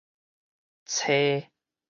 [0.95, 1.13] 妻